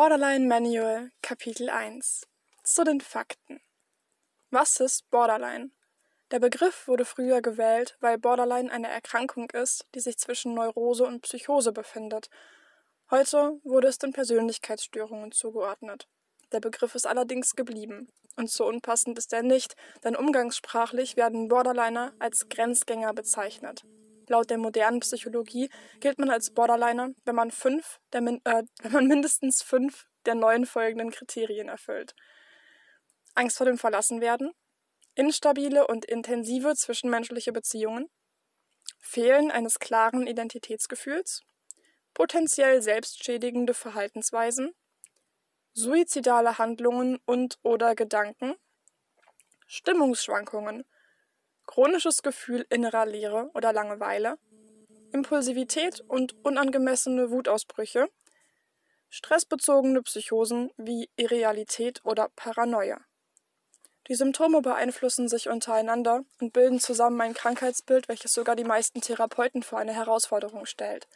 Borderline 0.00 0.46
Manual 0.46 1.10
Kapitel 1.22 1.68
1 1.68 2.22
Zu 2.62 2.84
den 2.84 3.00
Fakten 3.00 3.60
Was 4.48 4.78
ist 4.78 5.10
Borderline? 5.10 5.72
Der 6.30 6.38
Begriff 6.38 6.86
wurde 6.86 7.04
früher 7.04 7.42
gewählt, 7.42 7.96
weil 7.98 8.16
Borderline 8.16 8.70
eine 8.70 8.86
Erkrankung 8.86 9.50
ist, 9.50 9.86
die 9.96 9.98
sich 9.98 10.16
zwischen 10.16 10.54
Neurose 10.54 11.04
und 11.04 11.22
Psychose 11.22 11.72
befindet. 11.72 12.30
Heute 13.10 13.58
wurde 13.64 13.88
es 13.88 13.98
den 13.98 14.12
Persönlichkeitsstörungen 14.12 15.32
zugeordnet. 15.32 16.06
Der 16.52 16.60
Begriff 16.60 16.94
ist 16.94 17.08
allerdings 17.08 17.56
geblieben. 17.56 18.06
Und 18.36 18.52
so 18.52 18.68
unpassend 18.68 19.18
ist 19.18 19.32
er 19.32 19.42
nicht, 19.42 19.74
denn 20.04 20.14
umgangssprachlich 20.14 21.16
werden 21.16 21.48
Borderliner 21.48 22.12
als 22.20 22.48
Grenzgänger 22.48 23.14
bezeichnet. 23.14 23.82
Laut 24.28 24.50
der 24.50 24.58
modernen 24.58 25.00
Psychologie 25.00 25.70
gilt 26.00 26.18
man 26.18 26.30
als 26.30 26.50
Borderliner, 26.50 27.10
wenn 27.24 27.34
man, 27.34 27.50
fünf 27.50 28.00
der, 28.12 28.20
äh, 28.22 28.62
wenn 28.82 28.92
man 28.92 29.06
mindestens 29.06 29.62
fünf 29.62 30.06
der 30.26 30.34
neun 30.34 30.66
folgenden 30.66 31.10
Kriterien 31.10 31.68
erfüllt. 31.68 32.14
Angst 33.34 33.56
vor 33.56 33.66
dem 33.66 33.78
Verlassenwerden, 33.78 34.52
instabile 35.14 35.86
und 35.86 36.04
intensive 36.04 36.74
zwischenmenschliche 36.74 37.52
Beziehungen, 37.52 38.10
Fehlen 39.00 39.50
eines 39.50 39.78
klaren 39.78 40.26
Identitätsgefühls, 40.26 41.42
potenziell 42.14 42.82
selbstschädigende 42.82 43.74
Verhaltensweisen, 43.74 44.74
suizidale 45.72 46.58
Handlungen 46.58 47.18
und 47.24 47.58
oder 47.62 47.94
Gedanken, 47.94 48.54
Stimmungsschwankungen, 49.66 50.84
chronisches 51.68 52.22
Gefühl 52.22 52.66
innerer 52.70 53.04
Leere 53.04 53.50
oder 53.52 53.74
Langeweile, 53.74 54.38
Impulsivität 55.12 56.00
und 56.08 56.34
unangemessene 56.42 57.30
Wutausbrüche, 57.30 58.08
stressbezogene 59.10 60.02
Psychosen 60.02 60.70
wie 60.78 61.10
Irrealität 61.16 62.00
oder 62.04 62.30
Paranoia. 62.34 62.98
Die 64.08 64.14
Symptome 64.14 64.62
beeinflussen 64.62 65.28
sich 65.28 65.50
untereinander 65.50 66.24
und 66.40 66.54
bilden 66.54 66.80
zusammen 66.80 67.20
ein 67.20 67.34
Krankheitsbild, 67.34 68.08
welches 68.08 68.32
sogar 68.32 68.56
die 68.56 68.64
meisten 68.64 69.02
Therapeuten 69.02 69.62
vor 69.62 69.78
eine 69.78 69.92
Herausforderung 69.92 70.64
stellt. 70.64 71.06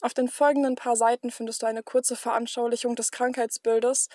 Auf 0.00 0.14
den 0.14 0.28
folgenden 0.28 0.74
paar 0.74 0.96
Seiten 0.96 1.30
findest 1.30 1.62
du 1.62 1.66
eine 1.66 1.84
kurze 1.84 2.16
Veranschaulichung 2.16 2.96
des 2.96 3.12
Krankheitsbildes 3.12 4.08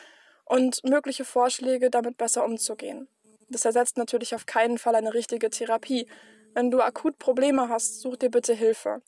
und 0.44 0.84
mögliche 0.84 1.24
Vorschläge, 1.24 1.90
damit 1.90 2.18
besser 2.18 2.44
umzugehen. 2.44 3.08
Das 3.52 3.66
ersetzt 3.66 3.98
natürlich 3.98 4.34
auf 4.34 4.46
keinen 4.46 4.78
Fall 4.78 4.96
eine 4.96 5.14
richtige 5.14 5.50
Therapie. 5.50 6.08
Wenn 6.54 6.72
du 6.72 6.82
akut 6.82 7.20
Probleme 7.20 7.68
hast, 7.68 8.00
such 8.00 8.16
dir 8.16 8.32
bitte 8.32 8.54
Hilfe. 8.54 9.02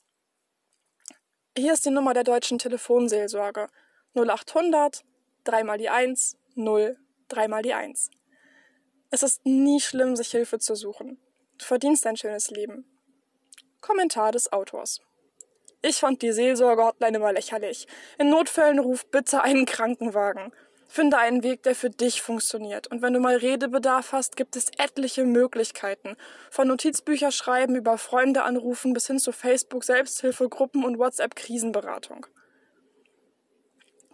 Hier 1.56 1.72
ist 1.72 1.86
die 1.86 1.90
Nummer 1.90 2.12
der 2.12 2.24
deutschen 2.24 2.58
Telefonseelsorge 2.58 3.68
0800 4.14 5.04
3 5.44 5.64
mal 5.64 5.78
die 5.78 5.88
1 5.88 6.36
0 6.56 6.98
3 7.28 7.48
mal 7.48 7.62
die 7.62 7.72
1. 7.72 8.10
Es 9.10 9.22
ist 9.22 9.46
nie 9.46 9.80
schlimm, 9.80 10.14
sich 10.14 10.30
Hilfe 10.30 10.58
zu 10.58 10.74
suchen. 10.74 11.18
Du 11.58 11.64
verdienst 11.64 12.06
ein 12.06 12.16
schönes 12.16 12.50
Leben. 12.50 12.84
Kommentar 13.80 14.32
des 14.32 14.52
Autors. 14.52 15.00
Ich 15.80 15.96
fand 15.96 16.22
die 16.22 16.32
Seelsorge-Hotline 16.32 17.16
immer 17.16 17.32
lächerlich. 17.32 17.86
In 18.18 18.30
Notfällen 18.30 18.78
ruf 18.78 19.06
bitte 19.06 19.42
einen 19.42 19.66
Krankenwagen. 19.66 20.52
Finde 20.88 21.18
einen 21.18 21.42
Weg, 21.42 21.62
der 21.62 21.74
für 21.74 21.90
dich 21.90 22.22
funktioniert. 22.22 22.86
Und 22.86 23.02
wenn 23.02 23.12
du 23.12 23.20
mal 23.20 23.36
Redebedarf 23.36 24.12
hast, 24.12 24.36
gibt 24.36 24.56
es 24.56 24.70
etliche 24.78 25.24
Möglichkeiten. 25.24 26.16
Von 26.50 26.68
Notizbücher 26.68 27.32
schreiben 27.32 27.74
über 27.74 27.98
Freunde 27.98 28.42
anrufen 28.44 28.92
bis 28.92 29.06
hin 29.06 29.18
zu 29.18 29.32
Facebook 29.32 29.84
Selbsthilfegruppen 29.84 30.84
und 30.84 30.98
WhatsApp 30.98 31.34
Krisenberatung. 31.34 32.26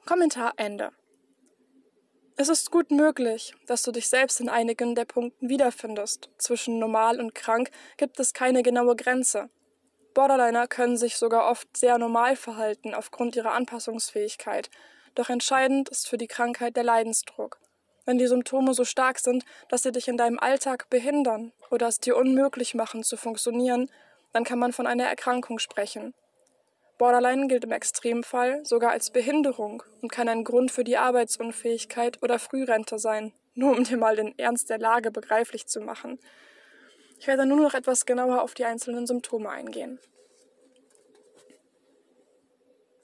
Kommentar 0.07 0.55
Ende. 0.57 0.91
Es 2.37 2.49
ist 2.49 2.71
gut 2.71 2.91
möglich, 2.91 3.55
dass 3.67 3.83
du 3.83 3.93
dich 3.93 4.09
selbst 4.09 4.41
in 4.41 4.49
einigen 4.49 4.95
der 4.95 5.05
Punkten 5.05 5.51
wiederfindest. 5.51 6.31
Zwischen 6.39 6.79
normal 6.79 7.21
und 7.21 7.35
krank 7.35 7.71
gibt 7.99 8.19
es 8.19 8.33
keine 8.33 8.63
genaue 8.63 8.97
Grenze. 8.97 9.51
Borderliner 10.15 10.67
können 10.67 10.97
sich 10.97 11.17
sogar 11.17 11.51
oft 11.51 11.77
sehr 11.77 11.99
normal 11.99 12.37
verhalten 12.37 12.95
aufgrund 12.95 13.37
ihrer 13.37 13.53
Anpassungsfähigkeit, 13.53 14.71
doch 15.15 15.29
entscheidend 15.29 15.89
ist 15.89 16.09
für 16.09 16.19
die 16.19 16.27
Krankheit 16.27 16.77
der 16.77 16.85
Leidensdruck. 16.85 17.59
Wenn 18.05 18.19
die 18.19 18.27
Symptome 18.27 18.75
so 18.75 18.85
stark 18.85 19.19
sind, 19.19 19.45
dass 19.69 19.83
sie 19.83 19.93
dich 19.93 20.09
in 20.09 20.17
deinem 20.17 20.39
Alltag 20.39 20.89
behindern 20.91 21.53
oder 21.71 21.89
es 21.89 22.01
dir 22.01 22.17
unmöglich 22.17 22.75
machen 22.75 23.05
zu 23.05 23.17
funktionieren, 23.17 23.91
dann 24.33 24.45
kann 24.45 24.59
man 24.59 24.73
von 24.73 24.87
einer 24.87 25.05
Erkrankung 25.05 25.59
sprechen. 25.59 26.15
Borderline 26.99 27.49
gilt 27.49 27.65
im 27.65 27.73
Extremfall 27.73 28.65
sogar 28.67 28.91
als 28.91 29.11
Behinderung 29.11 29.83
und 30.03 30.13
kann 30.13 30.29
ein 30.29 30.45
Grund 30.45 30.71
für 30.71 30.85
die 30.85 30.99
Arbeitsunfähigkeit 30.99 32.23
oder 32.23 32.39
Frührente 32.39 32.99
sein, 32.99 33.33
nur 33.55 33.77
um 33.77 33.85
dir 33.85 33.97
mal 33.97 34.17
den 34.17 34.39
Ernst 34.39 34.71
der 34.71 34.79
Lage 34.79 35.11
begreiflich 35.11 35.67
zu 35.67 35.81
machen. 35.81 36.19
Ich 37.19 37.27
werde 37.27 37.47
nun 37.47 37.63
noch 37.63 37.75
etwas 37.75 38.07
genauer 38.07 38.43
auf 38.43 38.55
die 38.55 38.65
einzelnen 38.65 39.07
Symptome 39.07 39.49
eingehen. 39.49 39.99